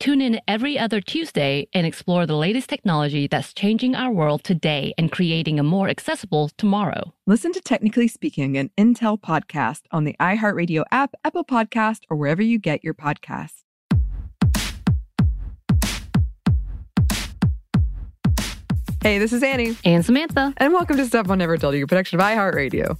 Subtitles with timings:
[0.00, 4.94] Tune in every other Tuesday and explore the latest technology that's changing our world today
[4.96, 7.12] and creating a more accessible tomorrow.
[7.26, 12.40] Listen to Technically Speaking, an Intel podcast on the iHeartRadio app, Apple Podcast, or wherever
[12.42, 13.64] you get your podcasts.
[19.02, 20.52] Hey, this is Annie, And Samantha.
[20.58, 22.98] and welcome to Stuff Mom Never Told You, production of iHeartRadio.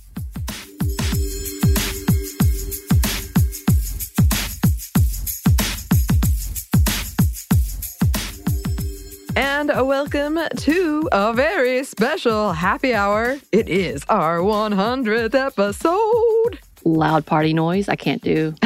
[10.12, 13.36] Welcome to a very special happy hour.
[13.52, 16.58] It is our 100th episode.
[16.84, 17.90] Loud party noise.
[17.90, 18.54] I can't do.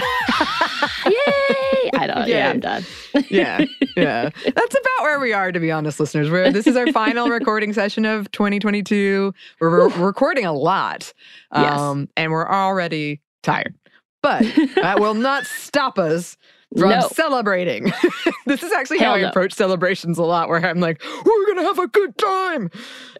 [1.06, 1.90] Yay!
[1.94, 2.28] I don't.
[2.28, 2.50] Yeah, Yay.
[2.50, 2.84] I'm done.
[3.28, 3.64] Yeah,
[3.96, 4.30] yeah.
[4.44, 6.30] That's about where we are, to be honest, listeners.
[6.30, 9.34] We're, this is our final recording session of 2022.
[9.60, 11.12] We're re- recording a lot,
[11.54, 11.78] Yes.
[11.78, 13.74] um, and we're already tired.
[14.22, 14.42] But
[14.76, 16.36] that will not stop us
[16.76, 17.08] from No.
[17.12, 17.92] celebrating.
[18.46, 19.28] this is actually how Hell I no.
[19.28, 22.70] approach celebrations a lot, where I'm like, "We're gonna have a good time."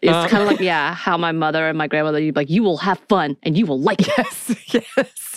[0.01, 2.19] It's Um, kind of like yeah, how my mother and my grandmother.
[2.19, 4.07] You'd be like, you will have fun and you will like it.
[4.17, 5.32] Yes, yes.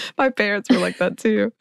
[0.18, 1.52] My parents were like that too.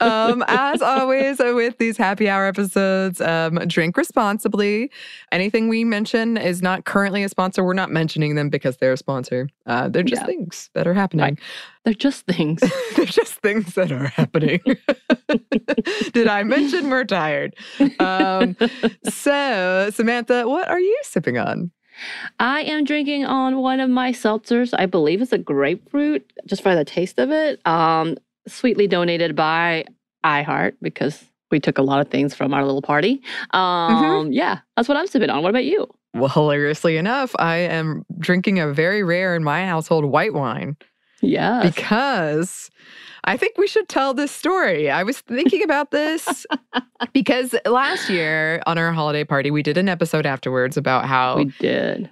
[0.00, 4.90] Um, as always, with these happy hour episodes, um, drink responsibly.
[5.30, 7.64] Anything we mention is not currently a sponsor.
[7.64, 9.48] We're not mentioning them because they're a sponsor.
[9.66, 10.26] Uh, they're just Yeah.
[10.26, 11.24] things that are happening.
[11.24, 11.38] Right.
[11.84, 12.60] They're just things.
[12.96, 14.60] they're just things that are happening.
[16.12, 17.54] Did I mention we're tired?
[17.98, 18.56] Um,
[19.08, 21.70] so, Samantha, what are you sipping on?
[22.38, 24.74] I am drinking on one of my seltzers.
[24.78, 27.64] I believe it's a grapefruit, just for the taste of it.
[27.66, 28.16] Um,
[28.46, 29.84] sweetly donated by
[30.24, 33.20] iHeart because we took a lot of things from our little party.
[33.50, 35.42] Um, Yeah, that's what I'm sipping on.
[35.42, 35.86] What about you?
[36.14, 40.76] Well, hilariously enough, I am drinking a very rare in my household white wine.
[41.22, 41.62] Yeah.
[41.62, 42.70] because
[43.24, 44.90] I think we should tell this story.
[44.90, 46.44] I was thinking about this
[47.12, 51.44] because last year on our holiday party, we did an episode afterwards about how we
[51.60, 52.10] did.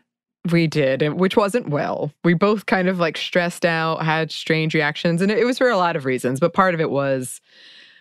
[0.53, 1.03] we, did.
[1.15, 2.13] which wasn't well.
[2.23, 5.77] We both kind of like stressed out, had strange reactions, and it, was for a
[5.77, 6.39] lot of reasons.
[6.39, 7.41] But part of it was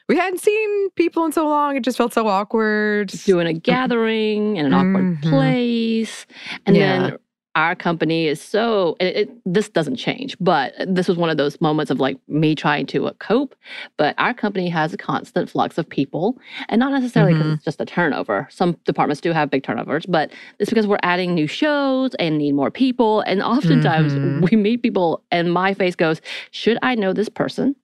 [0.08, 3.08] we hadn't seen people in so long; it just felt so awkward.
[3.26, 5.30] Doing a gathering in an awkward Mhm.
[5.30, 6.26] place.
[6.68, 7.00] And Yeah.
[7.10, 7.18] then
[7.60, 11.60] our company is so, it, it, this doesn't change, but this was one of those
[11.60, 13.54] moments of like me trying to uh, cope.
[13.98, 16.38] But our company has a constant flux of people,
[16.70, 17.56] and not necessarily because Mhm.
[17.56, 18.48] it's just a turnover.
[18.50, 22.54] Some departments do have big turnovers, but it's because we're adding new shows and need
[22.54, 23.22] more people.
[23.22, 24.50] And oftentimes Mhm.
[24.52, 26.22] we meet people, and my face goes,
[26.52, 27.76] Should I know this person?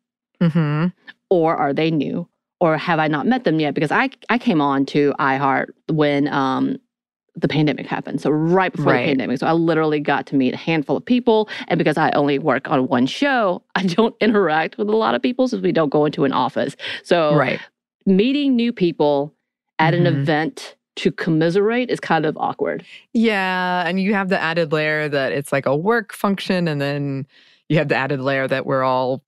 [0.42, 0.88] mm-hmm.
[1.30, 2.28] or are they new
[2.60, 3.74] or have I not met them yet?
[3.74, 6.78] Because I I came on to iHeart when um
[7.36, 8.22] the pandemic happened.
[8.22, 9.04] So right before Right.
[9.04, 9.40] the pandemic.
[9.40, 11.50] So I literally got to meet a handful of people.
[11.68, 15.22] And because I only work on one show, I don't interact with a lot of
[15.22, 16.76] people since we don't go into an office.
[17.04, 17.60] So Right.
[18.06, 19.34] meeting new people
[19.80, 20.22] at an Mhm.
[20.22, 22.86] event to commiserate is kind of awkward.
[23.14, 27.28] Yeah, and you have the added layer that it's like a work function, and then
[27.68, 29.22] you have the added layer that we're all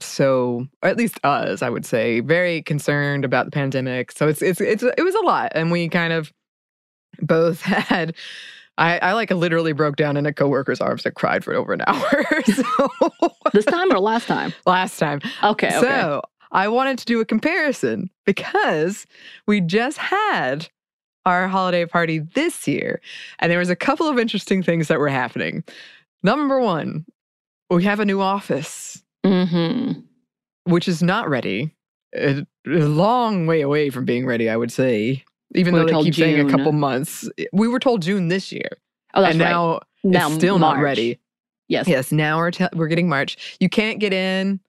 [0.00, 4.12] so, or at least us, I would say, very concerned about the pandemic.
[4.12, 6.32] So it's it's it's it was a lot, and we kind of
[7.20, 8.14] both had.
[8.78, 11.80] I, I like literally broke down in a coworker's arms and cried for over an
[11.86, 12.24] hour.
[12.44, 12.90] so
[13.54, 14.52] This time or last time?
[14.66, 15.68] last time, Okay.
[15.68, 15.80] okay.
[15.80, 16.20] so
[16.52, 19.06] I wanted to do a comparison because
[19.46, 20.68] we just had
[21.24, 23.00] our holiday party this year,
[23.40, 25.64] and there was a couple of interesting things that were happening.
[26.22, 27.04] Number one,
[27.70, 30.00] we have a new office, Mm-hmm.
[30.70, 31.74] which is not ready.
[32.14, 35.24] A long way away from being ready, I would say.
[35.56, 38.68] Even We though they keep saying a couple months, we were told June this year,
[39.14, 39.50] Oh, that's and right.
[39.50, 40.76] now, now it's still March.
[40.76, 41.18] not ready.
[41.68, 41.88] Yes.
[41.88, 43.56] Yes, now we're te- we're getting March.
[43.60, 44.60] You can't get in.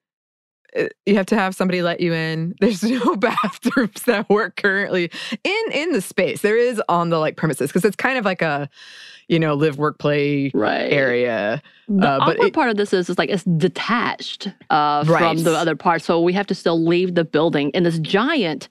[0.77, 2.55] Uh, You have to have somebody let you in.
[2.61, 5.11] There's no bathrooms that work currently
[5.43, 6.41] in in the space.
[6.41, 8.67] There is on the like premises because it's kind of like a,
[9.27, 10.91] you know, live work play Right.
[10.91, 11.61] area.
[11.87, 15.43] The Uh, but awkward it- part of this is, is like it's detached uh, from
[15.43, 18.69] the other part, so we have to still leave the building in this giant,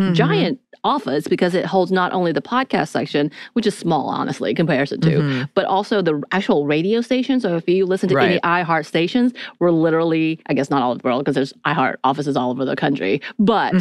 [0.00, 0.14] Mhm.
[0.14, 4.56] giant office because it holds not only the podcast section, which is small, honestly, in
[4.56, 5.48] comparison to, Mhm.
[5.54, 7.38] but also the actual radio station.
[7.40, 10.98] So if you listen to any iHeart stations, we're literally, I guess not all over
[10.98, 13.78] the world because there's iHeart offices all over the country, but for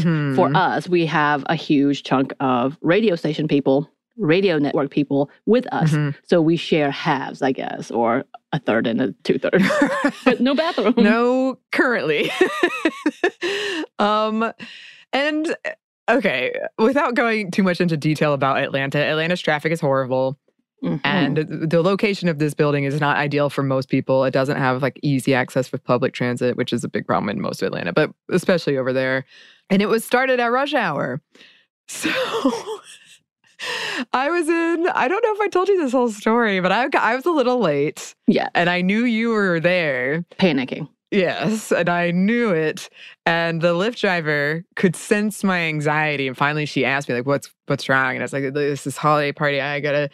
[0.49, 0.55] Mhm.
[0.55, 3.89] us, we have a huge chunk of radio station people.
[4.15, 5.91] Radio network people with us.
[5.91, 6.13] Mhm.
[6.21, 9.67] So we share halves, I guess, or a third and a two thirds.
[10.23, 10.93] but no bathroom.
[10.97, 12.29] no, currently.
[13.99, 14.51] um,
[15.11, 15.55] and
[16.09, 20.37] okay, without going too much into detail about Atlanta, Atlanta's traffic is horrible.
[20.83, 20.99] Mhm.
[21.05, 21.37] And
[21.69, 24.25] the location of this building is not ideal for most people.
[24.25, 27.39] It doesn't have like easy access with public transit, which is a big problem in
[27.39, 29.23] most of Atlanta, but especially over there.
[29.69, 31.21] And it was started at rush hour.
[31.87, 32.09] So
[34.11, 36.87] I was in, I don't know if I told you this whole story, but I,
[36.99, 40.25] I was a little late yeah, and I knew you were there.
[40.37, 40.89] panicking.
[41.11, 42.89] Yes, and I knew it.
[43.25, 46.27] And the Lyft driver could sense my anxiety.
[46.27, 48.97] And finally, she asked me, like, "What's what's wrong?" And I was like, "This is
[48.97, 49.61] holiday party.
[49.61, 50.09] I gotta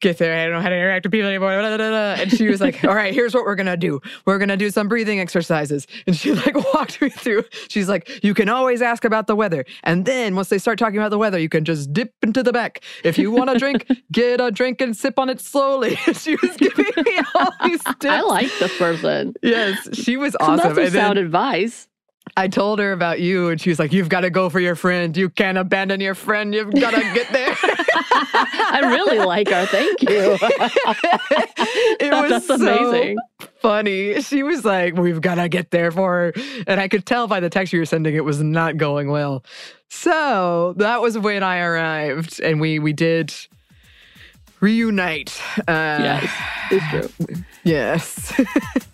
[0.00, 0.36] get there.
[0.36, 2.48] I don't know how to interact with people anymore." blah, blah, blah, blah." And she
[2.48, 4.00] was like, "All right, here's what we're gonna do.
[4.26, 7.44] We're gonna do some breathing exercises." And she like walked me through.
[7.68, 10.98] She's like, "You can always ask about the weather, and then once they start talking
[10.98, 12.82] about the weather, you can just dip into the back.
[13.04, 16.56] If you want a drink, get a drink and sip on it slowly." she was
[16.56, 18.06] giving me all these tips.
[18.06, 19.34] I like this person.
[19.40, 20.74] Yes, she was awesome.
[20.74, 21.86] that's some sound advice.
[22.36, 24.74] I told her about you, and she was like, "You've got to go for your
[24.74, 25.16] friend.
[25.16, 26.52] You can't abandon your friend.
[26.52, 29.66] You've got to get there." I really like her.
[29.66, 30.08] Thank you.
[32.00, 33.18] it was That's so amazing.
[33.60, 34.20] funny.
[34.22, 36.42] She was like, "We've got to get there for," her.
[36.66, 39.44] and I could tell by the text you were sending it was not going well.
[39.88, 43.32] So that was when I arrived, and we we did
[44.60, 45.40] reunite.
[45.68, 46.30] Uh, Yes,
[46.72, 46.88] it's
[47.26, 47.36] true.
[47.62, 48.32] Yes.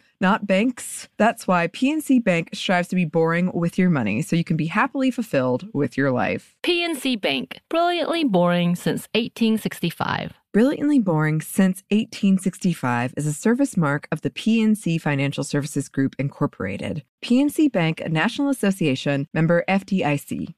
[0.21, 1.09] not banks.
[1.17, 4.67] That's why PNC Bank strives to be boring with your money so you can be
[4.67, 6.55] happily fulfilled with your life.
[6.63, 10.33] PNC Bank, brilliantly boring since 1865.
[10.53, 17.05] Brilliantly Boring Since 1865 is a service mark of the PNC Financial Services Group, Incorporated.
[17.23, 20.53] PNC Bank, a National Association member FDIC.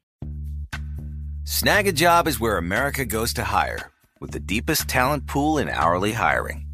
[1.44, 6.73] Snagajob is where America goes to hire, with the deepest talent pool in hourly hiring.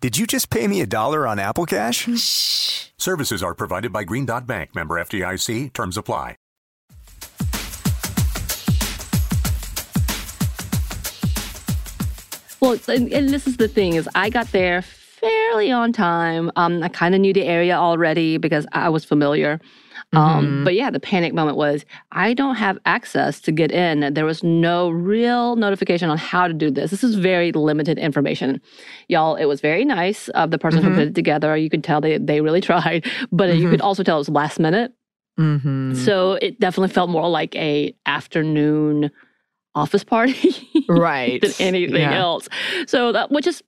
[0.00, 2.08] Did you just pay me a dollar on Apple Cash?
[2.16, 2.86] Shh.
[2.96, 5.74] Services are provided by Green Dot Bank, member FDIC.
[5.74, 6.36] Terms apply.
[12.60, 16.50] Well, and, and this is the thing is I got there fairly on time.
[16.56, 19.60] Um, I kind of knew the area already because I was familiar.
[20.12, 20.64] Um, Mhm.
[20.64, 24.12] but yeah, the panic moment was I don't have access to get in.
[24.12, 26.90] There was no real notification on how to do this.
[26.90, 28.60] This is very limited information.
[29.08, 30.84] Y'all, it was very nice of the person Mhm.
[30.88, 31.56] who put it together.
[31.56, 33.70] You could tell they, they really tried, but you Mhm.
[33.70, 34.92] could also tell it was last minute.
[35.38, 35.94] Mhm.
[35.94, 39.10] So it definitely felt more like a afternoon
[39.76, 41.40] office party right.
[41.40, 42.18] than anything Yeah.
[42.18, 42.48] else.
[42.86, 43.62] So that which is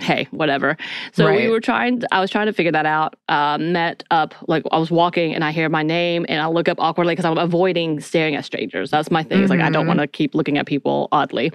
[0.00, 0.76] hey, whatever.
[1.12, 3.16] So we were trying I was trying to figure that out.
[3.28, 6.68] Uh, met up like I was walking and I hear my name and I look
[6.68, 8.90] up awkwardly because I'm avoiding staring at strangers.
[8.90, 9.40] That's my thing.
[9.42, 9.88] It's like I don't Mhm.
[9.88, 11.52] want to keep looking at people oddly.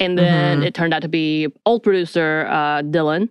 [0.00, 0.64] And then Mhm.
[0.66, 3.28] it turned out to be old producer uh, Dylan.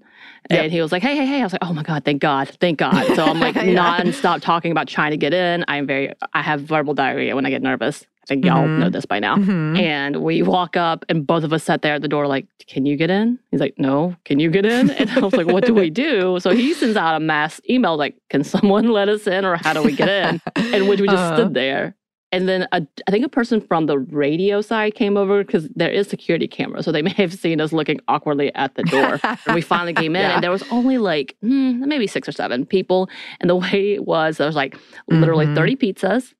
[0.50, 0.63] Yep.
[0.63, 1.42] And he was like, hey, hey, hey.
[1.42, 3.06] I was like, oh my God, thank God, thank God.
[3.16, 3.74] So I'm like Yeah.
[3.74, 5.66] non-stop talking about trying to get in.
[5.68, 8.06] I'm very, I have verbal diarrhea when I get nervous.
[8.27, 8.79] I think y'all Mhm.
[8.79, 9.38] know this by now.
[9.38, 9.79] Mhm.
[9.79, 12.86] And we walk up, and both of us sat there at the door, like, Can
[12.86, 13.39] you get in?
[13.51, 14.89] He's like, No, can you get in?
[15.00, 16.38] And I was like, What do we do?
[16.41, 19.72] So he sends out a mass email, like, Can someone let us in, or how
[19.72, 20.41] do we get in?
[20.74, 21.36] And which we just Uh-huh.
[21.38, 21.96] stood there.
[22.34, 25.89] And then a, I think a person from the radio side came over because there
[25.89, 26.84] is security camera.
[26.84, 29.17] So they may have seen us looking awkwardly at the door.
[29.24, 30.34] and we finally came in, Yeah.
[30.36, 33.10] and there was only like hmm, maybe six or seven people.
[33.39, 34.75] And the way it was, there was like
[35.10, 35.55] literally Mhm.
[35.55, 36.34] 30 pizzas,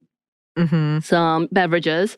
[0.58, 1.04] Mhm.
[1.04, 2.18] some beverages,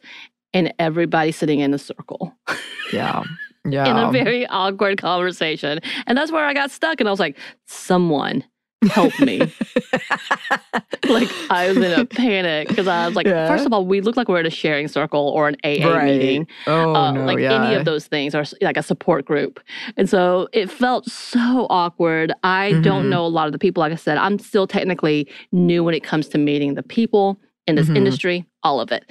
[0.54, 2.34] and everybody sitting in a circle
[2.94, 3.24] Yeah.
[3.66, 3.86] Yeah.
[3.90, 5.80] in a very awkward conversation.
[6.08, 7.00] And that's where I got stuck.
[7.00, 8.44] And I was like, someone
[8.90, 9.40] help me.
[11.10, 13.48] like I was in a panic because I was like, Yeah.
[13.48, 16.06] first of all, we look like we're at a sharing circle or an AA right.
[16.06, 16.48] meeting.
[16.68, 17.26] Oh uh, no.
[17.26, 17.66] like yeah.
[17.66, 19.60] any of those things or like a support group.
[19.98, 22.32] And so it felt so awkward.
[22.44, 23.10] I don't Mhm.
[23.10, 23.82] know a lot of the people.
[23.82, 27.76] Like I said, I'm still technically new when it comes to meeting the people in
[27.76, 27.98] this Mhm.
[27.98, 29.06] industry, all of it.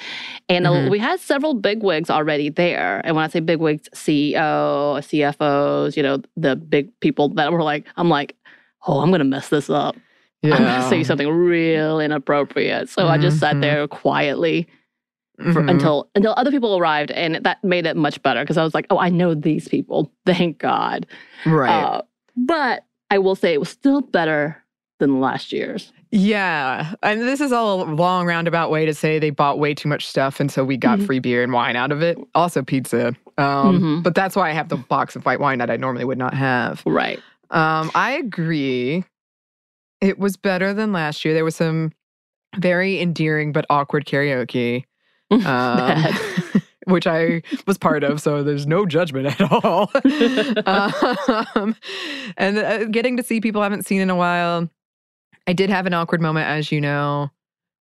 [0.49, 0.91] And uh, Mhm.
[0.91, 3.01] we had several big wigs already there.
[3.05, 7.63] And when I say big wigs, CEO, CFOs, you know, the big people that were
[7.63, 8.35] like, I'm like,
[8.87, 9.97] oh, I'm going to mess this up.
[10.45, 12.89] I'm going to say something real inappropriate.
[12.89, 13.61] So I just sat Mhm.
[13.61, 14.67] there quietly
[15.53, 15.71] for, Mhm.
[15.71, 18.87] until until other people arrived, and that made it much better because I was like,
[18.91, 21.07] oh, I know these people, thank God.
[21.47, 21.71] right.
[21.85, 22.03] Uh,
[22.37, 24.63] but I will say it was still better
[25.01, 25.93] than last year's.
[26.11, 26.95] Yeah.
[27.03, 30.07] And this is all a long roundabout way to say they bought way too much
[30.07, 30.41] stuff.
[30.41, 31.07] And so we got Mhm.
[31.07, 32.19] free beer and wine out of it.
[32.35, 33.09] Also pizza.
[33.37, 34.03] Um, Mhm.
[34.03, 36.35] But that's why I have the box of white wine that I normally would not
[36.35, 36.83] have.
[36.87, 37.21] Right.
[37.51, 39.05] Um, I agree.
[40.01, 41.35] It was better than last year.
[41.35, 41.93] There was some
[42.57, 44.85] very endearing but awkward karaoke,
[45.31, 46.03] um,
[46.87, 48.21] which I was part of.
[48.23, 49.91] So there's no judgment at all.
[50.67, 51.77] um,
[52.37, 54.69] and uh, getting to see people I haven't seen in a while.
[55.49, 57.31] I did have an awkward moment, as you know,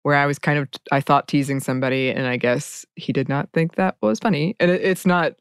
[0.04, 3.50] where I was kind of, I thought teasing somebody, and I guess he did not
[3.54, 4.56] think that was funny.
[4.60, 5.34] And it, it's not,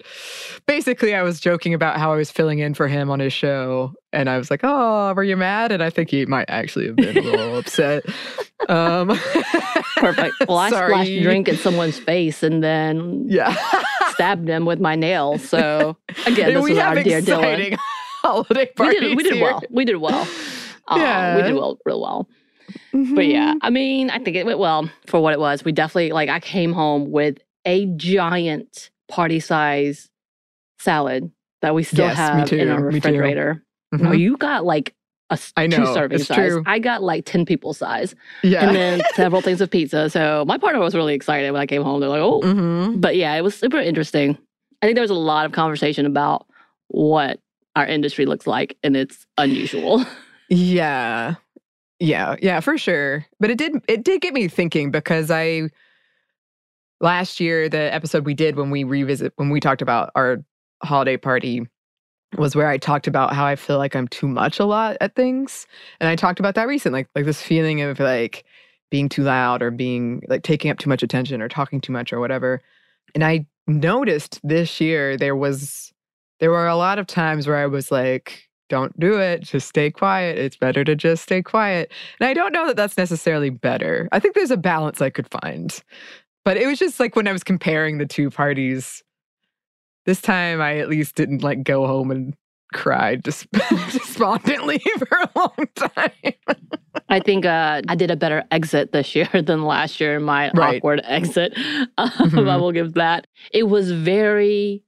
[0.66, 3.92] basically, I was joking about how I was filling in for him on his show.
[4.14, 5.70] And I was like, oh, were you mad?
[5.70, 8.04] And I think he might actually have been a little upset.
[8.70, 9.08] Um,
[9.96, 10.34] Perfect.
[10.48, 10.92] Well, I Sorry.
[10.92, 13.54] splashed drink in someone's face and then Yeah.
[14.12, 15.36] stabbed him with my nail.
[15.38, 17.76] So again, this we was have our dear Dylan.
[18.22, 19.62] holiday We did, we did well.
[19.70, 20.26] We did well.
[20.88, 22.28] Um, we did well, real well.
[22.92, 25.64] But yeah, I mean, I think it went well for what it was.
[25.64, 30.08] We definitely like I came home with a giant party size
[30.78, 31.30] salad
[31.62, 33.64] that we still Yes, have in our refrigerator.
[33.92, 34.18] No, Mhm.
[34.18, 34.94] you got like
[35.30, 36.36] a I two serving size.
[36.36, 36.62] true.
[36.66, 38.14] I got like 10 people size.
[38.42, 38.66] Yeah.
[38.66, 40.10] And then several things of pizza.
[40.10, 42.00] So my partner was really excited when I came home.
[42.00, 43.00] They're like, oh, Mm-hmm.
[43.00, 44.36] but yeah, it was super interesting.
[44.82, 46.46] I think there was a lot of conversation about
[46.88, 47.40] what
[47.76, 50.04] our industry looks like, and it's unusual.
[50.48, 51.34] Yeah.
[52.00, 53.26] Yeah, yeah, for sure.
[53.40, 55.70] But it did it did get me thinking because I
[57.00, 60.38] last year the episode we did when we revisit when we talked about our
[60.82, 61.66] holiday party
[62.36, 65.14] was where I talked about how I feel like I'm too much a lot at
[65.14, 65.66] things.
[66.00, 68.44] And I talked about that recently, like like this feeling of like
[68.90, 72.12] being too loud or being like taking up too much attention or talking too much
[72.12, 72.60] or whatever.
[73.14, 75.92] And I noticed this year there was
[76.40, 79.90] there were a lot of times where I was like, don't do it, just stay
[79.90, 80.38] quiet.
[80.38, 81.92] It's better to just stay quiet.
[82.20, 84.08] And I don't know that that's necessarily better.
[84.12, 85.78] I think there's a balance I could find.
[86.44, 89.02] But it was just like when I was comparing the two parties,
[90.06, 92.34] this time I at least didn't like go home and
[92.74, 93.46] cry dis-
[93.92, 96.34] despondently for a long time.
[97.08, 100.18] I think uh, I did a better exit this year than last year.
[100.20, 100.76] My Right.
[100.78, 101.52] awkward exit.
[101.98, 102.48] Um, Mhm.
[102.48, 103.26] I will give that.
[103.52, 104.82] It was very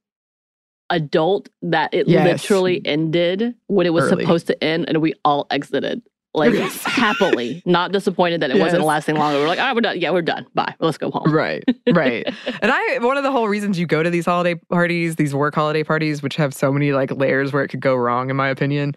[0.90, 2.24] adult that it Yes.
[2.42, 4.24] literally ended when it was Early.
[4.24, 6.02] supposed to end, and we all exited
[6.34, 6.82] like Yes.
[6.84, 9.38] happily, not disappointed that it wasn't lasting longer.
[9.40, 9.98] We're like, all right, we're done.
[9.98, 10.46] Yeah, we're done.
[10.54, 10.74] Bye.
[10.80, 11.32] Let's go home.
[11.32, 12.26] Right, right.
[12.62, 15.54] and I, one of the whole reasons you go to these holiday parties, these work
[15.54, 18.48] holiday parties, which have so many like layers where it could go wrong, in my
[18.48, 18.94] opinion,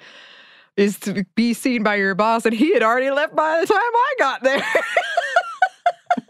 [0.76, 2.46] is to be seen by your boss.
[2.46, 4.62] And he had already left by the time I got there.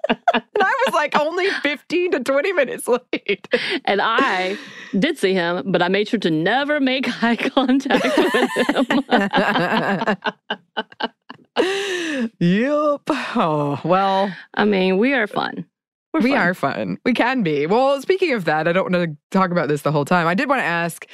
[0.10, 3.48] and I was like only 15 to 20 minutes late.
[3.86, 4.58] And I
[4.98, 8.34] did see him, but I made sure to never make eye contact with
[8.70, 9.04] him.
[12.40, 13.02] yep.
[13.36, 15.66] Oh, well, I mean, we are fun.
[16.14, 16.40] We're we fun.
[16.40, 16.98] are fun.
[17.06, 17.68] We can be.
[17.68, 20.26] Well, speaking of that, I don't want to talk about this the whole time.
[20.28, 21.06] I did want to ask,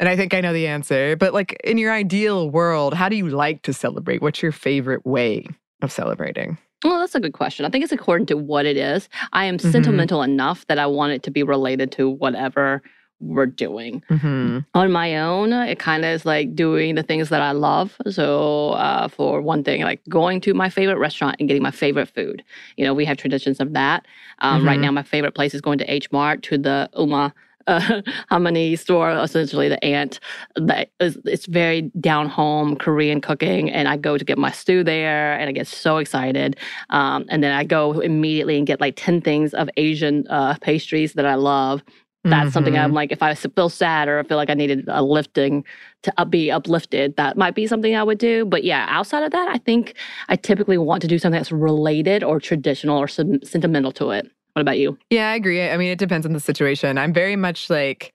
[0.00, 3.16] and I think I know the answer, but like in your ideal world, how do
[3.16, 4.22] you like to celebrate?
[4.22, 5.46] What's your favorite way
[5.82, 6.58] of celebrating?
[6.84, 7.64] Well, that's a good question.
[7.64, 9.08] I think it's according to what it is.
[9.32, 9.72] I am Mhm.
[9.72, 12.82] sentimental enough that I want it to be related to whatever
[13.20, 14.02] we're doing.
[14.10, 14.58] Mm-hmm.
[14.74, 17.96] On my own, it kind of is like doing the things that I love.
[18.10, 22.08] So, uh, for one thing, like going to my favorite restaurant and getting my favorite
[22.08, 22.42] food.
[22.76, 24.04] You know, we have traditions of that.
[24.40, 24.82] Um, Right Mhm.
[24.82, 27.32] now, my favorite place is going to H Mart to the Uma.
[27.74, 30.20] Uh, Hamani store, essentially the aunt.
[30.56, 34.84] That is, it's very down home Korean cooking, and I go to get my stew
[34.84, 36.56] there, and I get so excited.
[36.90, 41.14] Um, and then I go immediately and get like ten things of Asian uh, pastries
[41.14, 41.82] that I love,
[42.24, 42.94] that's something I'm Mm-hmm.
[42.94, 45.64] like, if I feel sad or I feel like I needed a lifting
[46.04, 48.46] to be uplifted, that might be something I would do.
[48.46, 49.94] But yeah, outside of that, I think
[50.28, 54.30] I typically want to do something that's related or traditional or sen- sentimental to it.
[54.54, 54.96] What about you?
[55.10, 55.62] Yeah, I agree.
[55.62, 56.96] I mean, it depends on the situation.
[56.96, 58.14] I'm very much like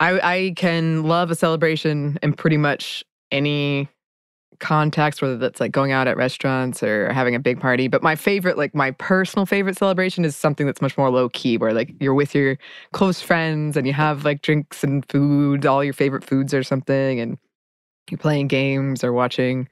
[0.00, 3.88] I I can love a celebration in pretty much any
[4.60, 7.88] context, whether that's like going out at restaurants or having a big party.
[7.88, 11.58] But my favorite, like my personal favorite celebration is something that's much more low key,
[11.58, 12.58] where like you're with your
[12.92, 17.20] close friends and you have like drinks and food, all your favorite foods or something,
[17.20, 17.38] and
[18.10, 19.68] you're playing games or watching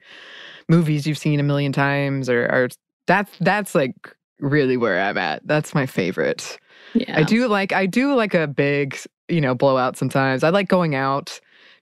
[0.69, 2.69] movies you've seen a million times or, or
[3.07, 3.95] that's that's like
[4.39, 5.45] really where I'm at.
[5.45, 6.57] That's my favorite.
[6.93, 7.17] Yeah.
[7.17, 8.97] I do like I do like a big,
[9.27, 10.43] you know, blowout sometimes.
[10.43, 11.39] I like going out,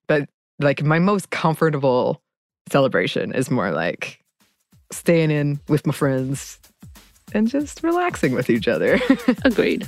[0.07, 0.29] but
[0.59, 2.21] like my most comfortable
[2.69, 4.19] celebration is more like
[4.91, 6.59] staying in with my friends
[7.33, 8.99] and just relaxing with each other.
[9.45, 9.87] Agreed.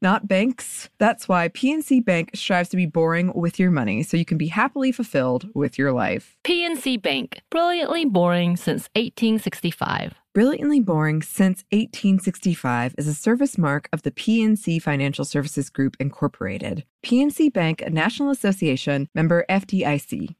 [0.00, 0.88] not banks.
[0.98, 4.48] That's why PNC Bank strives to be boring with your money so you can be
[4.48, 6.36] happily fulfilled with your life.
[6.44, 10.14] PNC Bank, brilliantly boring since 1865.
[10.38, 16.84] Brilliantly Boring Since 1865 is a service mark of the PNC Financial Services Group, Incorporated.
[17.04, 20.36] PNC Bank, a National Association, member FDIC.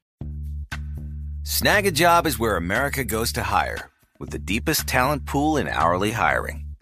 [1.42, 3.90] Snagajob is where America goes to hire,
[4.20, 6.67] with the deepest talent pool in hourly hiring.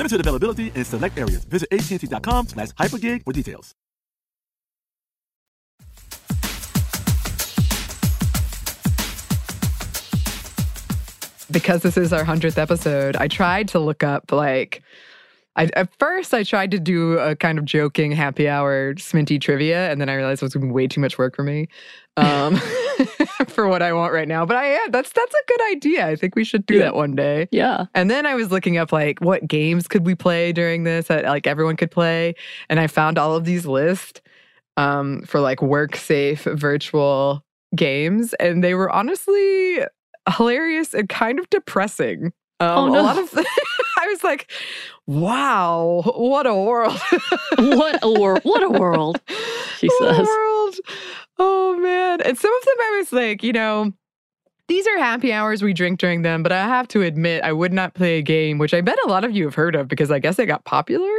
[0.00, 1.44] Limited availability in select areas.
[1.44, 3.74] Visit AT&T.com slash hypergig for details.
[11.50, 14.84] because this is our 100th episode, I tried to look up like
[15.56, 19.90] I, at first, I tried to do a kind of joking happy hour Sminty trivia,
[19.90, 21.66] and then I realized it was going to be way too much work for me
[22.16, 22.56] um,
[23.48, 24.46] for what I want right now.
[24.46, 26.06] But I yeah, that's that's a good idea.
[26.06, 26.82] I think we should do Yeah.
[26.84, 27.48] that one day.
[27.50, 27.86] Yeah.
[27.94, 31.24] And then I was looking up like what games could we play during this that
[31.24, 32.34] like everyone could play,
[32.68, 34.20] and I found all of these lists
[34.76, 39.80] um, for like work safe virtual games, and they were honestly
[40.36, 42.32] hilarious and kind of depressing.
[42.60, 43.00] Um, Oh, no.
[43.00, 43.30] A lot of
[44.10, 44.50] was like,
[45.06, 46.98] wow, what a world!
[47.58, 48.40] What a world!
[48.44, 49.20] What a world!
[49.78, 50.26] She What a says.
[50.26, 50.74] world.
[51.38, 52.20] Oh man.
[52.22, 53.92] And some of them I was like, you know,
[54.68, 57.72] these are happy hours we drink during them, but I have to admit I would
[57.72, 60.10] not play a game, which I bet a lot of you have heard of because
[60.10, 61.10] I guess it got popular,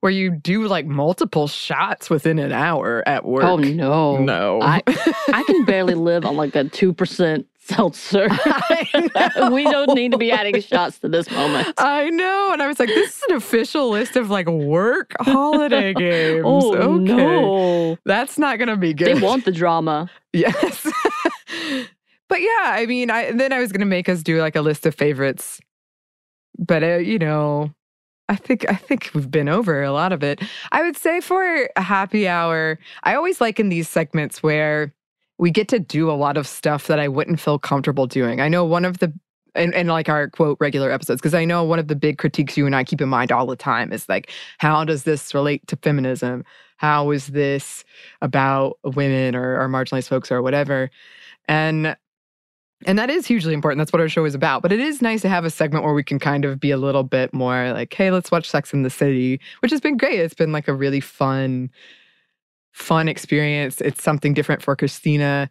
[0.00, 3.44] where you do like multiple shots within an hour at oh, work.
[3.44, 4.18] Oh no!
[4.18, 4.60] No.
[4.62, 8.28] I I can barely live on like a two percent seltzer.
[9.50, 11.74] We don't need to be adding shots to this moment.
[11.78, 12.50] I know.
[12.52, 16.42] And I was like, this is an official list of like work holiday games.
[16.44, 17.04] Oh okay.
[17.04, 17.98] no!
[18.04, 19.16] That's not going to be good.
[19.16, 20.10] They want the drama.
[20.32, 20.86] Yes.
[22.28, 24.86] but yeah, I mean, I then I was gonna make us do like a list
[24.86, 25.60] of favorites,
[26.58, 27.72] but uh, you know,
[28.28, 30.40] I think I think we've been over a lot of it.
[30.70, 34.94] I would say for a happy hour, I always like in these segments where
[35.40, 38.42] we get to do a lot of stuff that I wouldn't feel comfortable doing.
[38.42, 39.10] I know one of the
[39.54, 42.56] and, and like our quote regular episodes, because I know one of the big critiques
[42.56, 45.66] you and I keep in mind all the time is like, how does this relate
[45.68, 46.44] to feminism?
[46.76, 47.84] How is this
[48.20, 50.90] about women or, or marginalized folks or whatever?
[51.48, 51.96] And
[52.86, 53.78] and that is hugely important.
[53.78, 54.62] That's what our show is about.
[54.62, 56.78] But it is nice to have a segment where we can kind of be a
[56.78, 60.20] little bit more like, hey, let's watch Sex in the City, which has been great.
[60.20, 61.70] It's been like a really fun,
[62.80, 63.80] fun experience.
[63.80, 65.48] It's something different for Christina.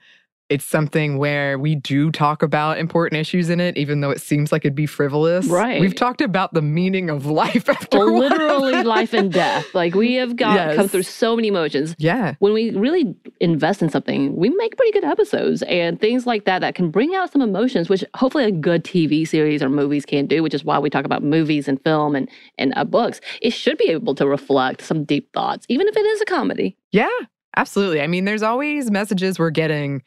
[0.49, 4.51] It's something where we do talk about important issues in it, even though it seems
[4.51, 5.45] like it'd be frivolous.
[5.45, 5.79] Right.
[5.79, 9.67] We've talked about the meaning of life after well, literally life and death.
[9.75, 11.95] Like we have got come through so many emotions.
[11.99, 12.33] Yeah.
[12.39, 16.59] When we really invest in something, we make pretty good episodes and things like that
[16.59, 20.25] that can bring out some emotions, which hopefully a good TV series or movies can
[20.25, 20.41] do.
[20.41, 23.21] Which is why we talk about movies and film and and uh, books.
[23.41, 26.75] It should be able to reflect some deep thoughts, even if it is a comedy.
[26.91, 27.07] Yeah,
[27.55, 28.01] absolutely.
[28.01, 30.01] I mean, there's always messages we're getting.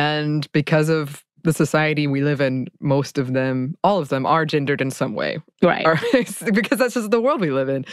[0.00, 4.46] And because of the society we live in, most of them, all of them, are
[4.46, 5.38] gendered in some way.
[5.62, 5.86] Right.
[6.44, 7.84] Because that's just the world we live in.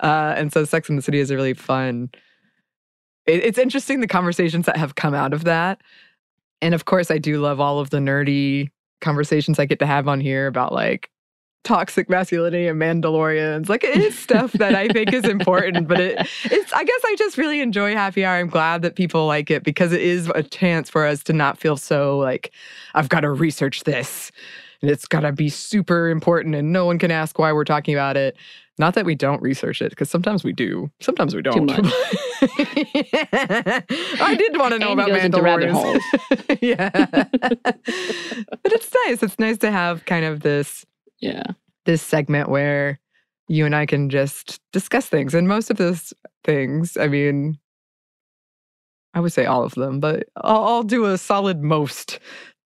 [0.00, 2.10] Uh, and so Sex in the City is a really fun.
[3.26, 5.80] It, it's interesting the conversations that have come out of that.
[6.62, 10.06] And of course, I do love all of the nerdy conversations I get to have
[10.06, 11.10] on here about like
[11.66, 13.68] toxic masculinity and Mandalorians.
[13.68, 17.16] Like it is stuff that I think is important, but it it's I guess I
[17.18, 18.36] just really enjoy happy hour.
[18.36, 21.58] I'm glad that people like it because it is a chance for us to not
[21.58, 22.52] feel so like
[22.94, 24.30] I've got to research this
[24.80, 27.94] and it's got to be super important and no one can ask why we're talking
[27.94, 28.36] about it.
[28.78, 30.90] Not that we don't research it because sometimes we do.
[31.00, 31.70] Sometimes we don't.
[31.72, 31.76] I
[34.38, 36.58] did want to know about goes into rabbit Mandalorians.
[36.62, 36.90] yeah.
[36.90, 39.22] but it's nice.
[39.22, 40.84] It's nice to have kind of this
[41.26, 41.52] Yeah.
[41.86, 43.00] this segment where
[43.48, 45.34] you and I can just discuss things.
[45.34, 46.12] And most of those
[46.44, 47.58] things, I mean,
[49.14, 52.18] I would say all of them, but I'll, I'll do a solid most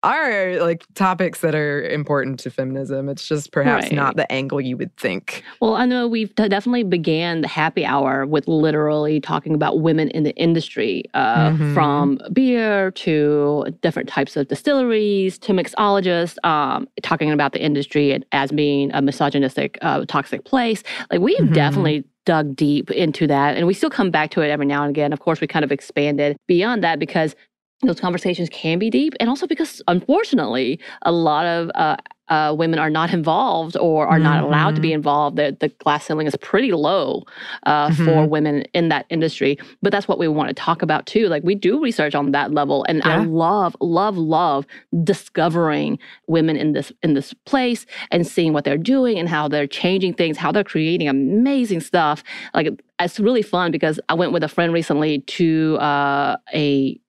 [0.04, 3.10] are like topics that are important to feminism.
[3.10, 3.94] It's just perhaps Right.
[3.94, 5.44] not the angle you would think.
[5.60, 10.24] Well, I know we've definitely began the happy hour with literally talking about women in
[10.24, 11.74] the industry, uh, Mhm.
[11.74, 18.52] from beer to different types of distilleries to mixologists, um, talking about the industry as
[18.52, 20.84] being a misogynistic, uh, toxic place.
[21.12, 21.54] Like we've Mhm.
[21.54, 24.90] definitely dug deep into that, and we still come back to it every now and
[24.92, 25.12] again.
[25.12, 27.36] Of course, we kind of expanded beyond that because
[27.82, 31.96] those conversations can be deep, and also because unfortunately, a lot of uh,
[32.28, 35.36] uh, women are not involved or are not allowed to be involved.
[35.38, 37.24] The, the glass ceiling is pretty low
[37.66, 38.30] uh, for Mhm.
[38.30, 39.58] women in that industry.
[39.82, 41.28] But that's what we want to talk about too.
[41.28, 44.68] Like we do research on that level, and I love, love, love
[45.04, 49.68] discovering women in this in this place and seeing what they're doing and how they're
[49.68, 52.24] changing things, how they're creating amazing stuff.
[52.54, 52.68] Like
[53.00, 57.00] it's really fun because I went with a friend recently to uh, a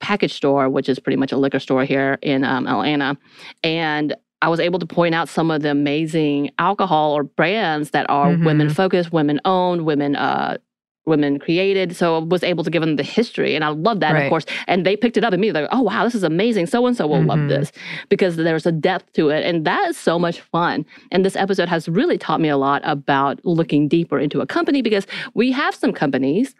[0.00, 3.16] package store, which is pretty much a liquor store here in um, Atlanta.
[3.62, 8.08] And I was able to point out some of the amazing alcohol or brands that
[8.08, 8.44] are Mhm.
[8.46, 10.56] women focused, women owned, women uh,
[11.06, 11.96] women created.
[11.96, 14.24] So I was able to give them the history, and I love that, Right.
[14.24, 14.44] of course.
[14.68, 15.62] And they picked it up immediately.
[15.62, 16.66] Like, oh wow, this is amazing.
[16.66, 17.48] So and so will love Mhm.
[17.48, 17.72] this
[18.10, 20.84] because there's a depth to it, and that is so much fun.
[21.10, 24.82] And this episode has really taught me a lot about looking deeper into a company
[24.82, 26.54] because we have some companies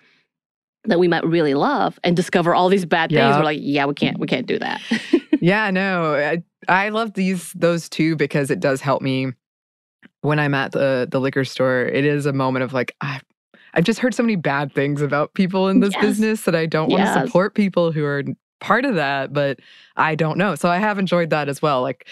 [0.90, 3.18] that we might really love and discover all these bad things.
[3.18, 3.38] Yeah.
[3.38, 4.80] We're like, yeah, we can't, we can't do that.
[5.40, 9.32] yeah, no, I, I love these those two because it does help me
[10.22, 13.20] when I'm at the the liquor store, it is a moment of like I
[13.74, 16.02] I've just heard so many bad things about people in this Yes.
[16.02, 18.22] business that I don't want to support people who are
[18.60, 19.60] part of that, but
[19.96, 20.54] I don't know.
[20.56, 21.80] So I have enjoyed that as well.
[21.80, 22.06] Like,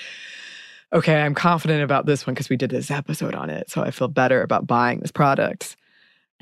[0.93, 3.71] okay, I'm confident about this one because we did this episode on it.
[3.71, 5.77] So I feel better about buying this product.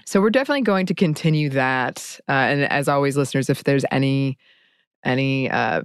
[0.07, 2.21] So we're definitely going to continue that.
[2.29, 4.39] Uh, and as always, listeners, if there's any
[5.05, 5.83] any uh,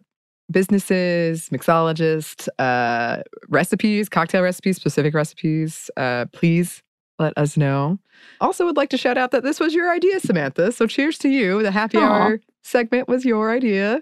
[0.50, 6.82] businesses, mixologists, uh, recipes, cocktail recipes, specific recipes, uh, please
[7.20, 8.00] let us know.
[8.40, 10.72] Also, would like to shout out that this was your idea, Samantha.
[10.72, 11.64] So cheers to you.
[11.64, 12.02] The happy Aw.
[12.02, 14.02] hour segment was your idea.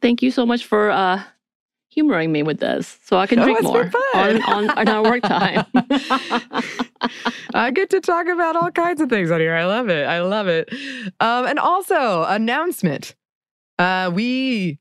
[0.00, 1.22] Thank you so much for uh,
[1.96, 5.22] humoring me with this, so I can Oh, drink more on, on, on our work
[5.22, 5.64] time.
[7.54, 9.54] I get to talk about all kinds of things on here.
[9.54, 10.06] I love it.
[10.06, 10.68] I love it.
[11.20, 13.16] Um, and also, announcement.
[13.78, 14.78] Uh, we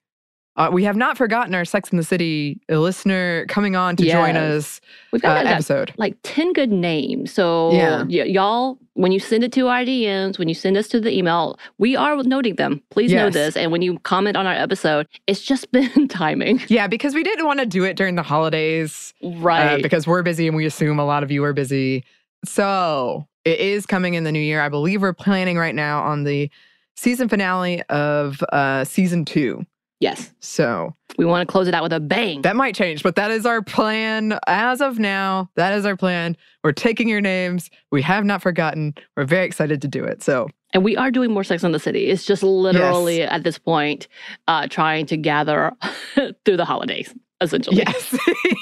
[0.58, 4.36] uh, we have not forgotten our Sex in the City listener coming on to join
[4.38, 4.80] us
[5.12, 5.94] We've uh, got that episode.
[5.98, 7.32] like 10 good names.
[7.34, 8.04] So, Yeah.
[8.04, 11.12] y- y'all, when you send it to our DMs, when you send us to the
[11.12, 12.82] email, we are noting them.
[12.92, 13.58] Please know this.
[13.58, 16.62] And when you comment on our episode, it's just been timing.
[16.70, 19.14] Yeah, because we didn't want to do it during the holidays.
[19.24, 19.84] uh, Right.
[19.84, 22.06] because we're busy and we assume a lot of you are busy.
[22.46, 24.62] So it is coming in the new year.
[24.62, 26.50] I believe we're planning right now on the
[26.96, 29.66] season finale of uh, season two.
[30.00, 30.34] Yes.
[30.40, 32.42] So We want to close it out with a bang.
[32.44, 35.50] that might change, but that is our plan as of now.
[35.56, 36.36] That is our plan.
[36.64, 37.70] We're taking your names.
[37.92, 38.94] We have not forgotten.
[39.16, 40.24] We're very excited to do it.
[40.24, 42.08] So and we are doing more Sex on the City.
[42.08, 44.08] It's just literally at this point
[44.50, 45.72] uh, trying to gather
[46.44, 47.78] through the holidays, essentially.
[47.78, 48.14] yes,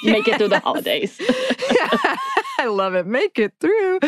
[0.04, 0.64] Make it through the Yes.
[0.64, 1.20] holidays.
[2.64, 3.06] I love it.
[3.06, 4.00] Make it through.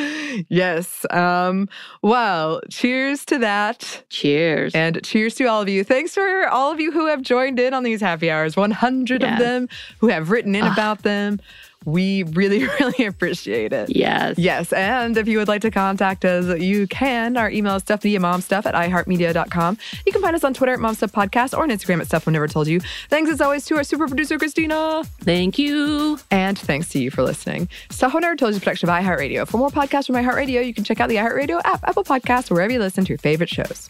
[0.49, 1.05] Yes.
[1.09, 1.67] Um,
[2.01, 4.03] well, cheers to that.
[4.09, 4.73] Cheers.
[4.73, 5.83] And cheers to all of you.
[5.83, 9.37] Thanks for all of you who have joined in on these happy hours, 100 of
[9.39, 9.67] them
[9.99, 10.71] who have written in Ah.
[10.73, 11.39] about them.
[11.85, 13.95] We really, really appreciate it.
[13.95, 14.37] yes.
[14.37, 17.37] Yes, and if you would like to contact us, you can.
[17.37, 19.77] Our email is Stephanie at momstuff at iheartmedia.com.
[20.05, 22.67] You can find us on Twitter at momstuffpodcast or on Instagram at Stuff Never Told
[22.67, 22.79] You.
[23.09, 25.03] Thanks as always to our super producer, Christina.
[25.21, 26.19] Thank you.
[26.31, 27.69] And thanks to you for listening.
[27.89, 29.47] Stuff Mom Never Told You is a production of iHeartRadio.
[29.47, 32.71] For more podcasts from iHeartRadio, you can check out the iHeartRadio app, Apple Podcasts, wherever
[32.71, 33.89] you listen to your favorite shows.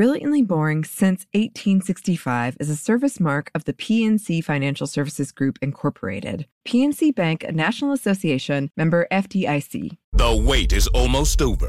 [0.00, 6.46] Brilliantly Boring Since 1865 is a service mark of the PNC Financial Services Group, Incorporated.
[6.66, 9.98] PNC Bank, a National Association member FDIC.
[10.14, 11.68] The wait is almost over.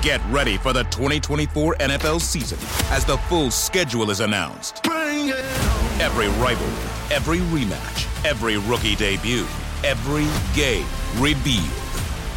[0.00, 2.58] Get ready for the 2024 NFL season
[2.90, 4.80] as the full schedule is announced.
[4.86, 9.46] Every rivalry, every rematch, every rookie debut,
[9.84, 10.86] every game
[11.18, 11.83] revealed.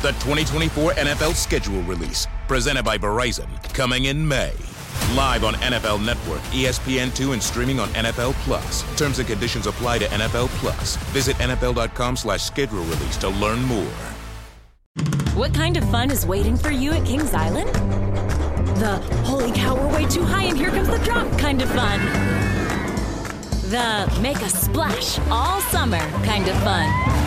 [0.03, 4.53] The 2024 NFL schedule release, presented by Verizon, coming in May.
[5.15, 8.83] Live on NFL Network, E ESPN2, and streaming on NFL Plus.
[8.95, 10.97] Terms and conditions apply to NFL Plus.
[11.13, 13.91] Visit NFL.com slash schedule release to learn more.
[15.33, 17.73] What kind of fun is waiting for you at Kings Island?
[18.77, 21.99] The holy cow, we're way too high and here comes the drop kind of fun.
[23.71, 27.26] The make a splash all summer kind of fun.